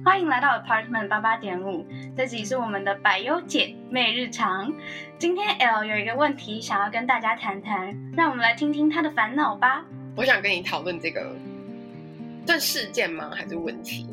[0.00, 1.86] 欢迎来到 Apartment 八八点五，
[2.16, 4.72] 这集是我们的百优姐妹日常。
[5.18, 9.84] 今天 L 有一个问题想要跟大家谈谈，让我们来听听她的烦恼吧。
[10.16, 11.36] 我想跟你讨论这个，
[12.46, 13.30] 算事件吗？
[13.32, 14.08] 还是问题？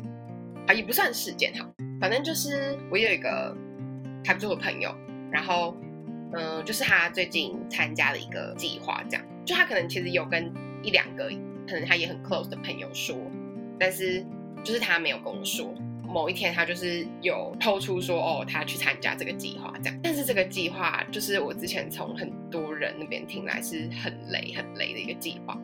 [0.68, 1.66] 啊，也不算事件哈。
[1.98, 3.56] 反正就是我有一个
[4.24, 4.94] 还不错的朋友，
[5.32, 5.74] 然后
[6.34, 10.52] 嗯，就是他最近参加了一个计划，这样就他可能其实有跟
[10.82, 11.24] 一两个
[11.66, 13.16] 可能他也很 close 的朋友说，
[13.78, 14.24] 但是。
[14.62, 15.74] 就是他没有跟我说，
[16.06, 19.98] 某一天他就是有抛出说，哦，他去参加这个计划这样。
[20.02, 25.56] 但是这个计划就是我之前从很多人那边听来是很雷很雷的一个计划，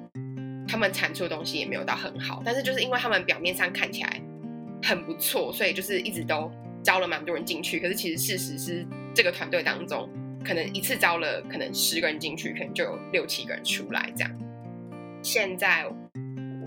[0.67, 2.43] 他们产出的东西也没有到很好。
[2.45, 4.21] 但是就是因为他们表面上看起来
[4.83, 6.51] 很不错，所以就是一直都
[6.83, 7.79] 招了蛮多人进去。
[7.79, 10.09] 可是其实事实是，这个团队当中
[10.45, 14.31] 可能一次招了可能十个人进去，可能就有六七个人出来这样。
[15.23, 15.87] 现在。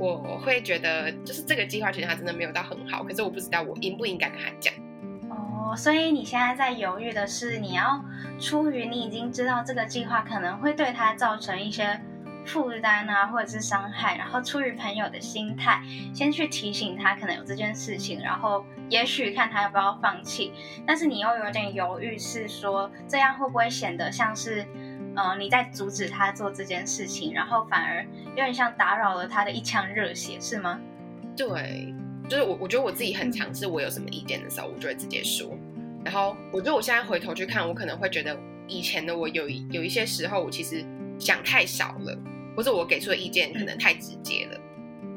[0.08, 4.74] 我会觉得，就是这个计划其实它真的没有到很好，可是我不知道我应不应该跟他讲。
[5.30, 8.04] 哦，所以你现在在犹豫的是，你要
[8.40, 12.00] 出于你已经知道这个计划可能会对他造成一些
[12.46, 15.82] 负担啊，或者是伤害，然后出于朋友的心态，
[16.14, 20.54] 先去提醒他可能有这件事情，然后也许看他要不要放弃。
[20.88, 24.66] 但是你又有点犹豫，是说这样会不会显得像是？
[25.20, 30.80] 呃，你在阻止他做这件事情，然后反而有点像打扰了他的一腔热血，是吗？
[31.36, 31.94] 对，
[32.30, 35.52] 就是我，我觉得我自己很强势，我有什么意见的时候，我就会直接说。
[36.06, 40.86] 然后我觉得我现在回头去看，我可能会觉得以前的我有有一些时候，我其实
[41.20, 42.18] 想太少了，
[42.56, 44.58] 或者我给出的意见可能太直接了，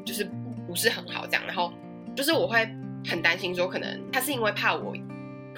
[0.03, 0.29] 就是
[0.67, 1.43] 不是很好这样。
[1.47, 1.71] 然后
[2.13, 2.67] 就是我会
[3.05, 4.93] 很担心说，可能他是因为怕我。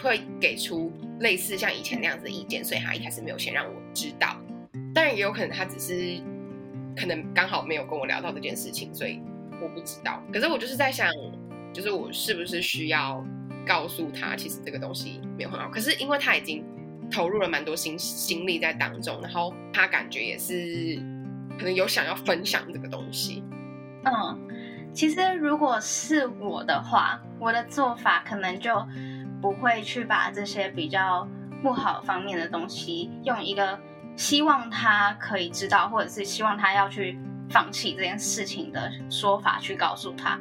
[0.04, 4.36] 会给出类似像以前那样子的意见，所以他一开始没有先让我知道。
[4.94, 6.22] 当然也有可能他只是
[6.96, 9.22] 可能刚好没有跟我聊到这件事情，所以
[9.62, 10.22] 我不知道。
[10.34, 11.10] 可是我就是在想，
[11.74, 13.24] 就是我是不是需要
[13.66, 15.70] 告诉他，其实这个东西没有很好。
[15.70, 16.64] 可是因为他已经
[17.10, 20.98] 投入了蛮多心心力在当中，然后他感觉也是
[21.58, 23.44] 可能有想要分享这个东西。
[24.04, 28.86] 嗯，其实如果是我的话，我的做法可能就。
[29.42, 31.28] 不会去把这些比较
[31.62, 33.80] 不好方面的东西，用一个
[34.16, 37.20] 希望他可以知道，或者是希望他要去
[37.50, 40.40] 放弃这件事情的说法去告诉他。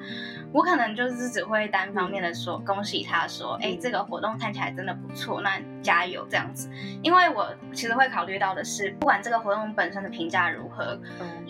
[0.53, 6.71] 我可能就是只会单方面的说恭喜他，说哎，这个活动看起来真的不错，那加油这样子。
[7.03, 10.99] 因为我其实会考虑到的是，不管这个活动本身的评价如何，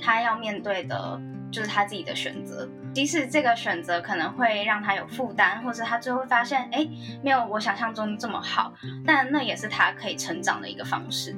[0.00, 1.20] 他要面对的。
[1.54, 6.84] 就是他自己的选择，即使这个选择可能会让他有负担，或者他最后发现，哎，
[7.22, 8.72] 没有我想象中这么好，
[9.06, 11.36] 但那也是他可以成长的一个方式。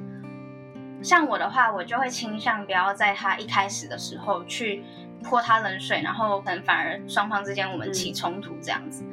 [1.03, 4.83] 像我的话，我就会倾向不要在他一开始的时候去
[5.23, 9.05] 泼他冷水，然后可能反而双方之间我们起冲突这样子。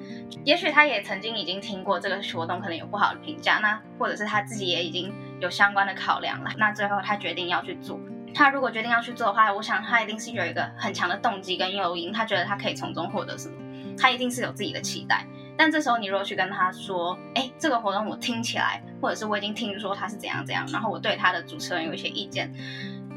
[0.43, 8.01] 也许他也曾经已经听过这个活动可能有不好的评价，那或者是他自己也已经有相关的考量了，那最后他决定要去做。
[8.35, 13.55] 他如果决定要去做的话，我想他一定是有一个很强的动机跟诱因，他觉得他可以从中获得什么，
[13.97, 15.25] 他一定是有自己的期待。
[15.57, 22.53] 但这时候你如果去跟他说，哎，这个活动我听起来，或者是我已经听说他是怎样怎样，然后我对他的主持人有一些意见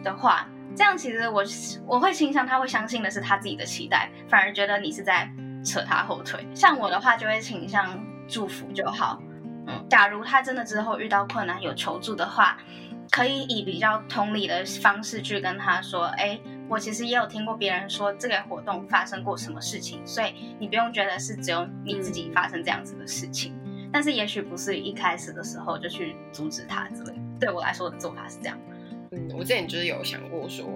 [0.03, 1.44] 的话，这样其实我
[1.88, 5.28] 我会倾向他会相信的是他自己的期待，反而觉得你是在
[5.66, 6.47] 扯他后腿。
[6.53, 9.19] 像我的话就会倾向祝福就好。
[9.66, 12.59] 嗯，假如他真的之后遇到困难有求助的话。
[13.12, 23.53] 可以以比较同理的方式去跟他说：“哎，我其实也有听过别人说这个活动发生过什么事情，所以你不用觉得是只有你自己发生这样子的事情。
[23.91, 27.13] 但是也许不是一开始的时候就去阻止他之类。
[27.40, 28.59] 对我来说的做法是这样。
[29.12, 30.67] 嗯，我之前就是有想过说，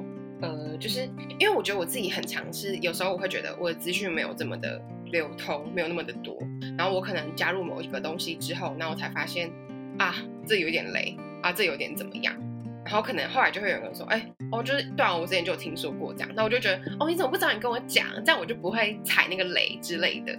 [0.41, 6.37] 呃，就是因为我觉得我自己很尝试，有时候我会觉得我的资讯没有这么的流通，没有那么的多。
[6.77, 9.51] 然后我可能加入某一个东西之后，那我才发现
[9.99, 10.15] 啊，
[10.47, 12.35] 这有点雷。”啊，这有点怎么样？
[12.83, 16.29] 然后可能后来就会有人说，哎，哦，就是对啊，我之前就有听说过这样。
[16.35, 18.07] 那我就觉得，哦，你怎么不早点跟我讲？
[18.25, 20.37] 这样我就不会踩那个雷之类的。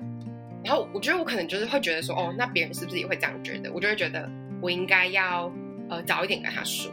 [0.64, 3.72] 然后我觉得我可能就是会觉得说，哦，那别人是不是也会这样觉得？
[3.72, 4.28] 我就会觉得
[4.60, 5.50] 我应该要
[5.88, 6.90] 呃早一点跟他说。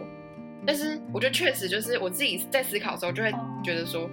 [0.66, 3.32] 但是我觉得确实就是我自己在思考的时候，就会
[3.64, 4.08] 觉得说，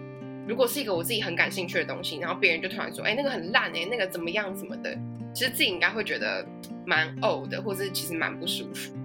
[0.48, 4.96] 如果是一个我自己很感兴趣的东西，然后别人就突然说，哎，那个很烂哎，那个怎么样什么的，
[5.34, 6.46] 其实自己应该会觉得
[6.86, 8.95] 蛮呕的，或者其实蛮不舒服。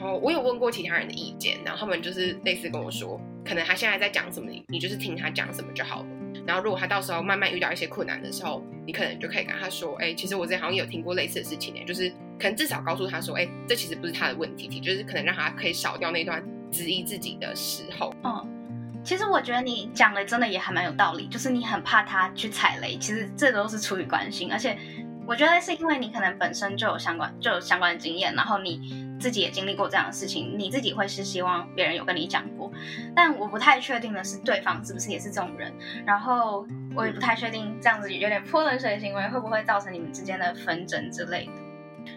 [0.00, 6.06] 然后我有问过其他人的意见，然后他们就是类似跟我说，可能他现在在讲什么，你就是听他讲什么就好了。
[6.46, 12.08] 然后如果他到时候慢慢遇到一些困难的时候，你可能就可以跟他说，哎，其实我之前好像有听过类似的事情呢，就是
[12.38, 16.42] 可能至少告诉他说，哎，这其实不是他的问题，就是可能让他可以少掉那段
[16.72, 18.10] 质疑自己的时候。
[18.24, 24.78] 嗯，其实我觉得你讲的真的也还蛮有道理，就是你很怕他去踩雷，其实这都是出于关心，而且
[25.26, 32.72] 我觉得是因为你可能本身就有相关就有相关的经验，然后你自己也经历过这样的事情，你自己会是希望别人有跟你讲过，
[33.14, 35.72] 但我不太确定的是对方是不是也是这种人，
[36.04, 41.52] 然后我也不太确定这样子有点泼冷水的行为会不会造成你们之间的纷争之类的，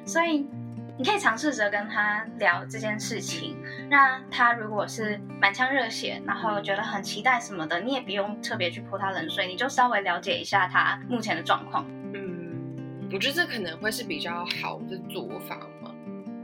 [0.05, 0.47] 所以。
[0.95, 3.57] 你可以尝试着跟他聊这件事情，
[3.89, 11.83] 那他如果是满腔热血，然后觉得很期待什么的，你也不用特别去泼他冷水，你就稍微了解一下他目前的状况。
[12.13, 15.89] 嗯，我觉得这可能会是比较好的做法嘛。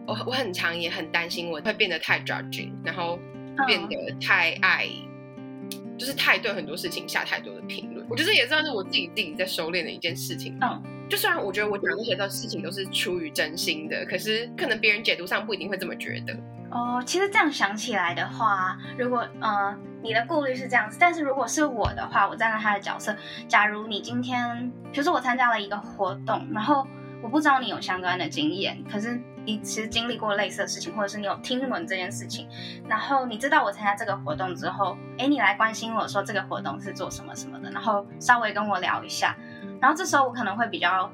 [0.09, 3.19] 我我很常也很担心我会变得太 judging，然后
[3.67, 4.87] 变得太爱，
[5.97, 8.05] 就是太对很多事情下太多的评论。
[8.09, 10.57] 我觉得也算是我自己自己在收敛的一件事情。
[10.61, 10.81] 嗯。
[11.09, 16.37] 就虽然我觉得我讲那些的事情都是出于真心的，可是可能别人解读上不一定会这么觉得。
[16.69, 23.15] 哦，其实这样想起来的话，如果呃你的顾虑是这样子，但是如果是我的话，我站在他的角色，
[23.47, 26.87] 假如你今天，比如说我参加了一个活动，然后
[27.23, 32.47] 我不知道你有相关的经验，可是你其实经历过类似的事情，或者是你有听闻这件事情，
[32.87, 39.35] 然后你知道我参加这个活动之后，哎，你来关心我说这个活动是做什么什么的，然后稍微跟我聊一下。
[39.81, 41.11] 然后这时候我可能会比较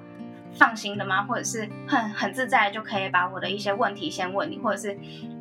[0.53, 1.23] 放心的吗？
[1.23, 4.99] 或者是很很自在，就可以把我的一些问题先问你，或者是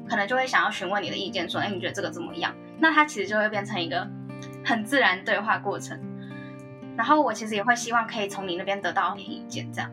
[0.08, 2.54] 可能就会想要询问你的意见，说，哎，你觉得这个怎么样？
[2.78, 4.08] 那它其实就会变成一个
[4.64, 5.98] 很自然对话过程。
[6.96, 9.90] 然后我其实也会希望可以从你那边得到意见，这样。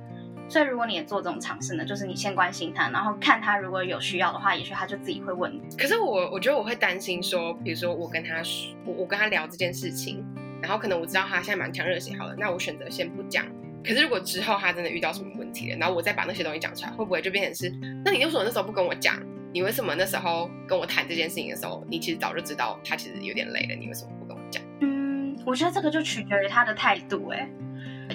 [0.51, 5.61] 所以如果你也做这种尝试呢，就是你先关心他，然后看他如果有需要的话，也许他就自己会问你。
[5.77, 8.41] 可是我我觉得我会担心说，比如说我跟他
[8.85, 10.25] 我我跟他聊这件事情。
[10.61, 13.43] 然后可能我知道他现在蛮强热血，好了，那我选择先不讲。
[13.83, 17.75] 可是如果之后他真的遇到什么问题了，然后我再把那些东西讲出来，会不会就变成是？
[18.05, 19.15] 那你为什么那时候不跟我讲？
[19.51, 24.61] 你为什么那时候跟我谈这件事情的时候，你其实早就知道他其实有点累了，你为什么不跟我讲？
[24.81, 27.29] 嗯，我觉得这个就取决于他的态度。
[27.29, 27.49] 哎，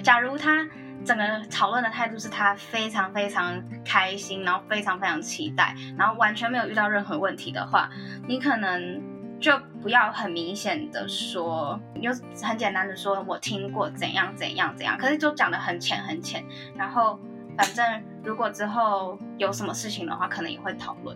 [0.01, 0.65] 假如他
[1.07, 7.89] 整个讨论的态度是他非常非常开心，然后非常非常期待，然后完全没有遇到任何问题的话，
[8.27, 9.01] 你可能。
[9.39, 12.09] 就不要很明显的说，你就
[12.41, 16.43] 很简单的说，我听过怎样怎样怎样，可是就讲的很浅很浅。
[16.75, 17.19] 然后
[17.55, 17.85] 反正
[18.23, 21.15] 如果之后有什么事情的话，可能也会讨论。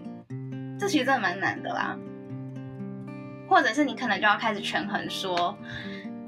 [0.79, 1.97] 这其实真的蛮难的啦。
[3.49, 5.57] 或者是你可能就要开始权衡说，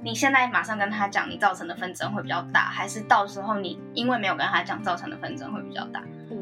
[0.03, 6.03] 你现在马上跟他讲，你造成的纷争会比较大，还是到时候你因为没有跟他讲造成的纷争会比较大？
[6.29, 6.39] 嗯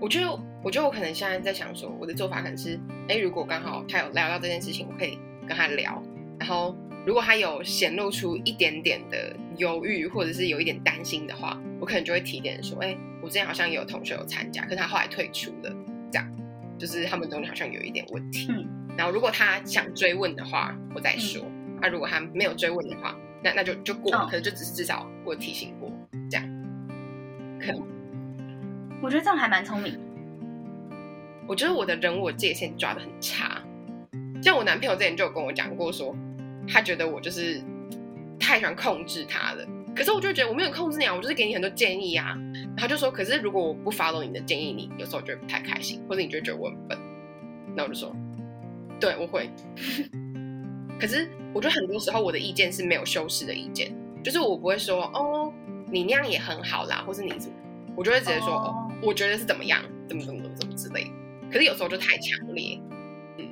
[0.00, 2.78] 我觉得，我觉得我可能现在在想说，我的做法可能是，
[3.08, 6.02] 哎，如果刚好他有聊到这件事情，我可以跟他聊。
[6.38, 6.76] 然后，
[7.06, 15.74] 如果他有显露出一点点的犹豫，或者是有一点担心的话，我可能就会提点说，哎，我之前好像有同学有参加，可是他后来退出了，
[16.12, 16.30] 这样，
[16.76, 18.48] 就是他们中间好像有一点问题。
[18.50, 18.66] 嗯。
[18.98, 21.42] 然后，如果他想追问的话，我再说。
[21.80, 25.90] 那如果他没有追问的话，那那就就过，可能就只是至少我提醒过，
[26.30, 26.46] 这样，
[27.60, 27.82] 可能。
[29.02, 29.98] 我觉得这样还蛮聪明。
[31.46, 33.60] 我觉得我的人我界限抓的很差，
[34.42, 36.16] 像我男朋友之前就有跟我讲过，说
[36.66, 37.62] 他觉得我就是
[38.40, 39.66] 太喜欢控制他了。
[39.94, 42.34] 可是我就觉得我没有控制你啊，我就是给你很多建议啊。
[42.76, 46.98] 他就说，可是如果我不 follow 你的建议，你有时候就会不太开心，或者你就觉得我很笨。
[47.76, 48.16] 那我就说，
[48.98, 49.50] 对我会。
[51.00, 55.52] 可是我觉得很多时候我的意见是没有修饰的意见，就是我不会说哦，
[55.90, 57.56] 你那样也很好啦，或是你怎么。
[57.96, 61.10] 我就会直接说，哦，我觉得是怎么样，怎么怎么怎么怎么之类。
[61.50, 62.80] 可是有时候就太强烈，
[63.38, 63.48] 嗯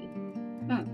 [0.68, 0.88] 嗯。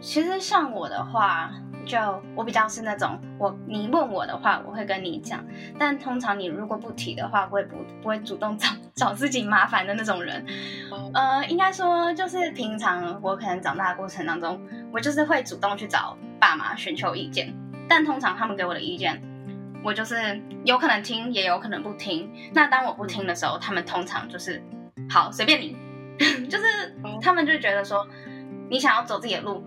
[0.00, 1.50] 其实像我的话，
[1.84, 1.98] 就
[2.36, 5.44] 我比较是那种，我你问我的话，我会跟你讲。
[5.76, 10.46] 但通常你如果不提的话，不会不不会主动找 找自己麻烦的那种人。
[11.12, 14.60] 呃，应该说就是平常我可能长大的过程当中，
[14.92, 17.54] 我就是会主动去找爸妈寻求意见。
[17.88, 19.22] 但通常他们给我的意见。
[19.84, 22.28] 我就是有可能听，也有可能不听。
[22.52, 24.60] 那当我不听的时候，他们通常就是
[25.08, 25.76] 好随便你，
[26.50, 26.64] 就是
[27.22, 28.06] 他们就觉得说
[28.68, 29.64] 你想要走自己的路，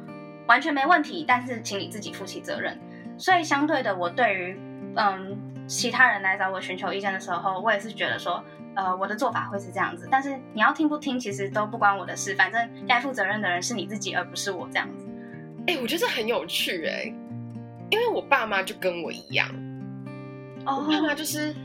[0.47, 1.23] 完全没问题。
[1.25, 2.77] 但是请你自己负起责任。
[3.17, 4.59] 所以相对的，我对于
[4.97, 8.43] 嗯其他人来找我寻求意见的时候，我也是觉得说，
[8.75, 10.09] 呃，我的做法会是这样子。
[10.11, 12.35] 但是你要听不听，其实都不关我的事。
[12.35, 15.00] 反正该负责任的人是你自己，而不是我这样子。
[15.71, 17.05] 哎，我觉得很有趣哎，
[17.89, 19.49] 因为我爸妈就跟我一样。
[20.65, 21.55] 我爸妈就是，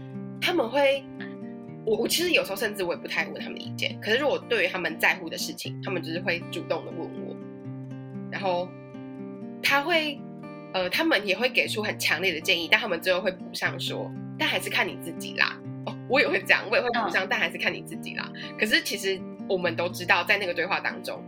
[0.40, 1.04] 他们会，
[1.84, 7.36] 我我其实有时候甚至我也不太问他们意见，可是如果对于他们在乎的事情，他们就是会主动的问我，
[8.30, 8.68] 然后
[9.60, 10.16] 他会，
[10.72, 14.08] 呃，他们也会给出很强烈的建议，但他们最后会补上说，
[14.38, 15.58] 但还是看你自己啦。
[15.86, 18.30] 哦，我也会这样，我也会补上，但还是看你自己啦。
[18.56, 21.20] 可是其实我们都知道，在那个对话当中，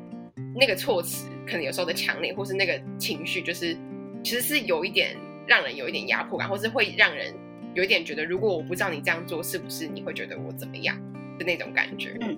[0.58, 3.76] 那个措辞可能有时候的强烈，或是那个情绪，就是
[4.22, 7.32] 其实是有一点让人有一点压迫感，或是会让人
[7.74, 11.00] 有一点觉得，如果我不知道你这样做，是不是你会觉得我怎么样
[11.38, 12.16] 的那种感觉。
[12.20, 12.36] 嗯，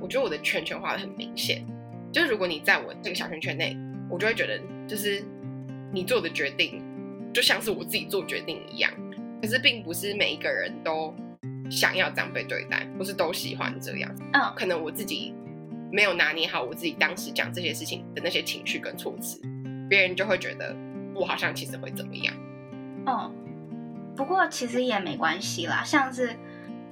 [0.00, 1.64] 我觉得我的圈圈画的很明显，
[2.12, 3.76] 就是如果你在我这个小圈圈内，
[4.10, 5.24] 我就会觉得就是
[5.92, 6.82] 你做的决定
[7.32, 8.92] 就像是我自己做决定一样，
[9.40, 11.14] 可是并不是每一个人都
[11.70, 14.14] 想要这样被对待，或是都喜欢这样。
[14.34, 15.34] 嗯，可能我自己
[15.94, 19.40] 没有拿捏好我自己当时讲这些事情的那些情绪跟措辞，
[19.88, 20.74] 别人就会觉得
[21.14, 22.34] 我好像其实会怎么样。
[23.06, 23.30] 哦，
[24.16, 26.34] 不过其实也没关系啦，像是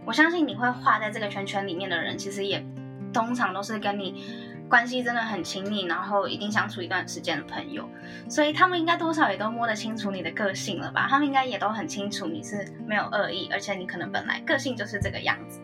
[0.04, 2.64] 我相信你会画在这个圈圈里面的人，其实也
[3.12, 4.22] 通常都是跟你
[4.68, 7.88] 关系真的很亲密，然后一定相处一段时间的朋友，
[8.28, 11.08] 所以他们应该多少也都摸得清楚你的个性了吧？
[11.10, 15.60] 他们应该也都很清楚你是没有恶意，而且你可能本来个性就是这个样子。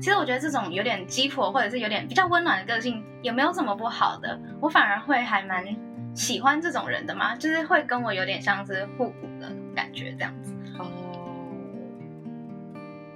[0.00, 5.64] 其实我觉得这种有点鸡婆或者是有点比较温暖的个性也没有什么不好的，我反而会还蛮
[6.14, 10.54] 喜欢这种人的嘛，就是会跟我有点像是互补的感觉这样子。
[10.78, 10.86] 哦，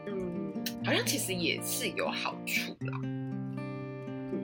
[0.06, 0.52] 嗯，
[0.84, 3.00] 好像其实也是有好处啦。
[3.04, 4.42] 嗯，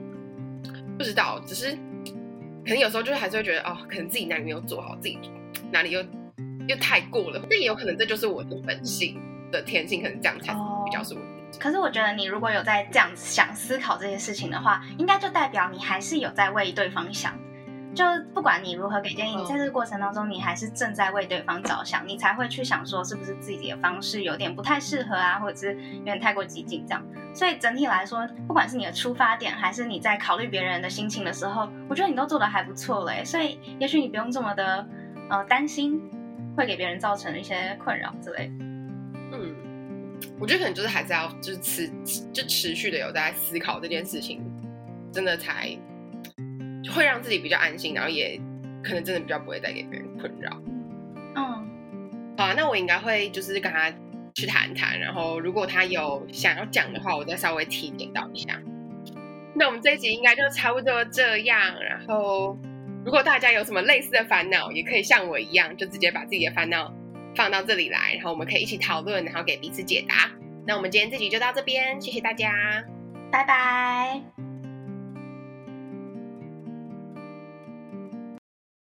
[0.97, 1.71] 不知道，只是
[2.63, 5.19] 可能有时候就是还是会觉得，哦，可能自己哪里没有做好，自己
[5.71, 6.01] 哪里又
[6.67, 7.45] 又太过了。
[7.49, 9.19] 但也有可能这就是我的本性
[9.51, 10.53] 的天性，可能这样才
[10.85, 11.19] 比较是我。
[11.59, 17.37] 可是我觉得你如果有在这样想思考这些事情的话，应该就代表你还是有在为对方想。
[17.95, 27.03] 就不管你如何给建议，你在这个过程当中，你还是正在为对方着想，你才会去想说是不是自己的方式有点不太适合啊，或者是有点太过激进这样。
[27.33, 33.25] 所以整体来说，不管是你的出发点，还是你在考虑别人的心情的时候，我觉得你都做得还不错嘞。
[33.25, 34.87] 所以也许你不用这么的
[35.29, 35.99] 呃担心
[36.55, 38.68] 会给别人造成一些困扰之类的。
[40.23, 41.89] 嗯，我觉得可能就是还是要就是持
[42.33, 44.41] 就持续的有在思考这件事情，
[45.11, 45.77] 真的才
[46.93, 48.39] 会让自己比较安心，然后也
[48.83, 50.61] 可能真的比较不会再给别人困扰。
[51.35, 53.91] 嗯，好啊，那我应该会就是跟他
[54.35, 58.59] 去谈谈，然后如果他有想要讲的话，我再稍微提点到一下。
[59.55, 62.57] 那我们这一集应该就差不多这样，然后
[63.03, 66.93] 如果大家有什么类似的烦恼，也可以像我一样，就直接把自己的烦恼
[67.35, 70.31] 放到这里来，然后我们可以一起讨论，然后给彼此解答。
[70.65, 72.83] 那我们今天这集就到这边，谢谢大家。
[73.31, 74.48] 拜拜。